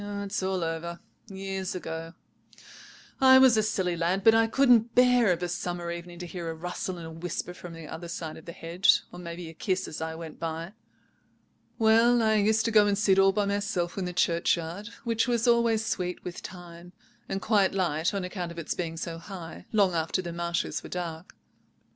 It's 0.03 0.41
all 0.41 0.63
over, 0.63 0.99
years 1.27 1.75
ago. 1.75 2.15
I 3.19 3.37
was 3.37 3.55
a 3.55 3.61
silly 3.61 3.95
lad; 3.95 4.23
but 4.23 4.33
I 4.33 4.47
couldn't 4.47 4.95
bear 4.95 5.31
of 5.31 5.43
a 5.43 5.47
summer 5.47 5.91
evening 5.91 6.17
to 6.17 6.25
hear 6.25 6.49
a 6.49 6.55
rustle 6.55 6.97
and 6.97 7.05
a 7.05 7.11
whisper 7.11 7.53
from 7.53 7.73
the 7.73 7.85
other 7.87 8.07
side 8.07 8.35
of 8.35 8.45
the 8.45 8.51
hedge, 8.51 9.01
or 9.11 9.19
maybe 9.19 9.47
a 9.47 9.53
kiss 9.53 9.87
as 9.87 10.01
I 10.01 10.15
went 10.15 10.39
by. 10.39 10.73
"Well, 11.77 12.23
I 12.23 12.37
used 12.37 12.65
to 12.65 12.71
go 12.71 12.87
and 12.87 12.97
sit 12.97 13.19
all 13.19 13.31
by 13.31 13.45
myself 13.45 13.95
in 13.95 14.05
the 14.05 14.11
churchyard, 14.11 14.87
which 15.03 15.27
was 15.27 15.47
always 15.47 15.85
sweet 15.85 16.23
with 16.23 16.37
thyme, 16.39 16.93
and 17.29 17.39
quite 17.39 17.75
light 17.75 18.11
(on 18.11 18.23
account 18.23 18.51
of 18.51 18.57
its 18.57 18.73
being 18.73 18.97
so 18.97 19.19
high) 19.19 19.67
long 19.71 19.93
after 19.93 20.19
the 20.23 20.33
marshes 20.33 20.81
were 20.81 20.89
dark. 20.89 21.35